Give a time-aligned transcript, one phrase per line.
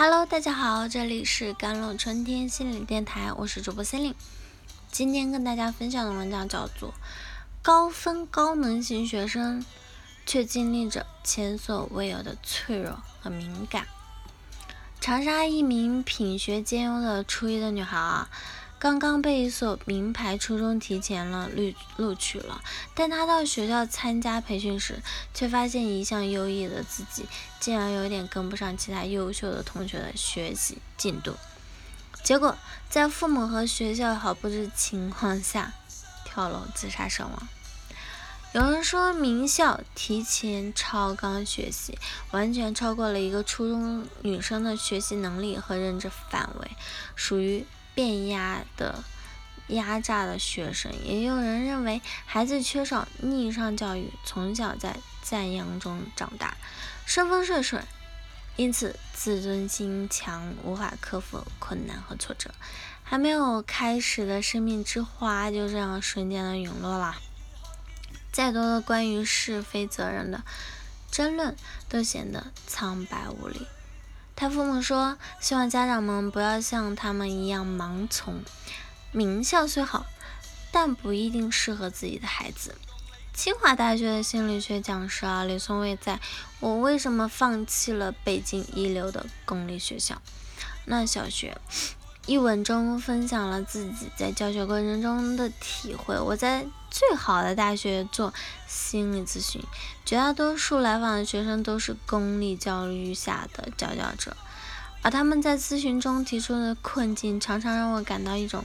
[0.00, 4.14] Hello，大家好，这里是甘露春天心理电台，我是主播森林。
[4.92, 6.90] 今天跟大家分享的文章叫做
[7.62, 9.66] 《高分高能型学生
[10.24, 13.82] 却经历着前所未有的脆弱和敏感》。
[15.00, 18.30] 长沙一名品学兼优的初一的女孩啊。
[18.80, 22.62] 刚刚被一所名牌初中提前了录录取了，
[22.94, 25.02] 但他到学校参加培训时，
[25.34, 27.26] 却发现一向优异的自己
[27.58, 31.34] 竟然有点跟不上其他优秀的同学的学习进度，
[32.22, 32.56] 结果
[32.88, 35.72] 在父母和学校毫不知情况下
[36.24, 37.48] 跳楼自杀身亡。
[38.52, 41.98] 有人说，名校提前超纲学习，
[42.30, 46.70] 完全超过了一个初中女生的学习能力和认知范围，
[47.16, 47.66] 属于。
[47.98, 49.02] 变压的
[49.66, 56.56] 压榨的学生，也有人认为孩子缺少逆商教育，从小在赞扬中长大，
[57.06, 57.80] 顺风顺水，
[58.54, 62.54] 因此自尊心强，无法克服困难和挫折，
[63.02, 67.16] 还没有开始的生命之花就这样瞬间的陨落了。
[68.30, 70.44] 再多的关于是非责任的
[71.10, 71.56] 争论，
[71.88, 73.66] 都显得苍白无力。
[74.40, 78.40] 他父母说：“希望家长们不要像他们一样盲从。
[79.10, 80.06] 名校虽好，
[80.70, 82.76] 但不一定适合自己的孩子。”
[83.34, 86.14] 清华大学的心理学讲师啊，李松蔚在
[86.60, 90.22] 《我为什么放弃了北京一流的公立学校？
[90.84, 91.58] 那小学》
[92.28, 96.16] 一文中分享了自己在教学过程中的体会。
[96.16, 96.64] 我在。
[96.90, 98.32] 最好的大学做
[98.66, 99.62] 心理咨询，
[100.06, 104.34] 绝大多数来访的学生都是公立教育下的佼佼者，
[105.02, 108.64] 而他们在咨询中提出的困境，常常让我感到一种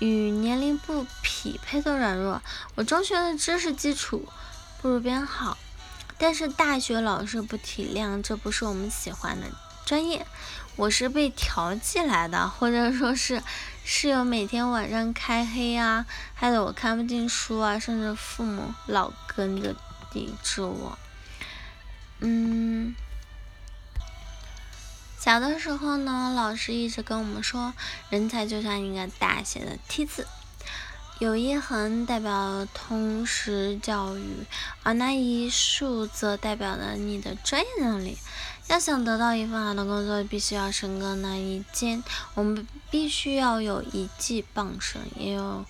[0.00, 2.42] 与年龄不匹配的软弱。
[2.74, 4.26] 我中学的知识基础
[4.82, 5.56] 不如别人好，
[6.18, 9.46] 但是大学老师不体谅，这不是我们喜欢的。
[9.84, 10.26] 专业，
[10.76, 13.42] 我是被调剂来的，或者说是
[13.84, 19.76] 室友每天晚上开黑啊，害得我看不进书啊，甚至父母老跟着
[20.10, 20.98] 抵制我。
[22.20, 22.94] 嗯，
[25.18, 27.74] 小的时候呢，老师一直跟我们说，
[28.08, 30.26] 人才就像一个大写的 T 字，
[31.24, 34.44] 有一横代表通识教育，
[34.82, 38.18] 而那一竖则代表了你的专业能力。
[38.68, 42.04] 要想得到一份好的工作，必须要深耕那一肩。
[42.34, 45.64] 我们必须要有一技傍身，也有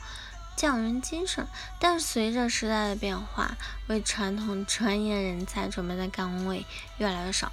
[0.56, 1.46] 匠人精神。
[1.78, 3.56] 但随着时代的变化，
[3.86, 6.66] 为传统专业人才准备的岗位
[6.98, 7.52] 越来越少，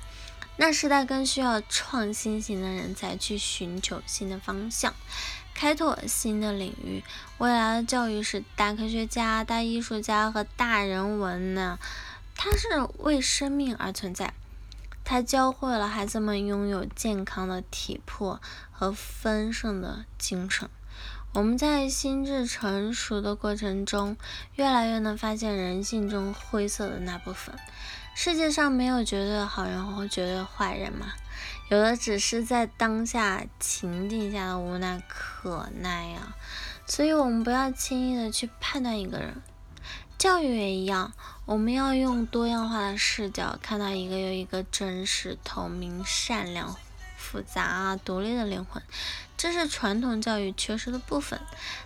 [0.57, 4.95] 那时代更需要创新型的人才去寻求新的方向，
[5.53, 7.03] 开拓新的领域。
[7.37, 11.77] 未来的教育是大科学家、大艺术家和大人文呢？
[12.35, 12.67] 它是
[12.99, 14.33] 为生命而存在。
[15.03, 18.41] 他教会了孩子们拥有健康的体魄
[18.71, 20.69] 和丰盛的精神。
[21.33, 24.17] 我们在心智成熟的过程中，
[24.55, 27.55] 越来越能发现人性中灰色的那部分。
[28.13, 31.13] 世界上没有绝对的好人和绝对坏人嘛，
[31.69, 36.35] 有的只是在当下情境下的无奈可奈呀。
[36.85, 39.41] 所以，我们不要轻易的去判断一个人。
[40.17, 41.13] 教育也一样，
[41.45, 46.75] 我们要用多样化的视角看到一个又一个真实、透明、善良、
[47.21, 48.81] 复杂啊、独立的灵魂，
[49.37, 51.39] 这是传统教育缺失的部分。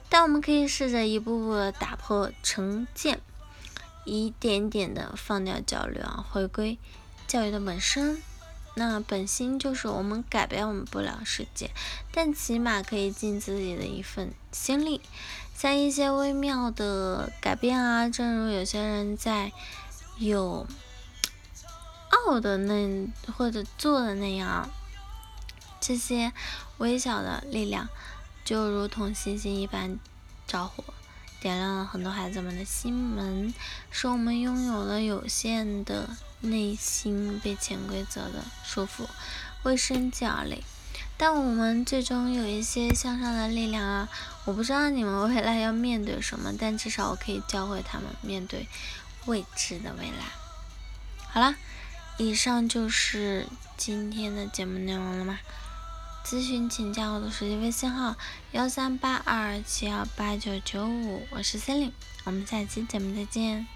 [0.08, 3.20] 但我们可以试着一步步的打破成见，
[4.06, 6.80] 一点点的放掉焦虑啊，回归
[7.28, 8.22] 教育的本身。
[8.78, 11.72] 那本心就是我们改变我们不了世界，
[12.12, 15.02] 但起码可以尽自己的一份心力。
[15.56, 19.54] 像一些微妙的改变啊，正如有些人在
[20.18, 20.68] 有
[22.10, 23.08] 傲的那
[23.38, 24.70] 或者做的那样，
[25.88, 26.34] 这些
[26.80, 27.88] 微小的力量
[28.44, 30.00] 就如同星星一般
[30.48, 30.84] 着火，
[31.40, 33.54] 点亮了很多孩子们的心门，
[33.92, 36.10] 使我们拥有了有限的
[36.40, 39.06] 内心被潜规则的束缚，
[39.62, 40.64] 为生计而累。
[41.18, 44.10] 但我们最终有一些向上的力量啊！
[44.46, 48.68] 我不知道你们未来要面对什么，但至少我可以教会他们面对
[49.28, 50.26] 未知的未来。
[51.30, 51.56] 好了，
[52.18, 53.48] 以上就是
[53.78, 55.38] 今天的节目内容了吗？
[56.26, 58.16] 咨询请加我的手机微信号
[58.52, 61.92] 幺三八二七幺八九九五，我是森林，
[62.24, 63.68] 我们下期节目再见。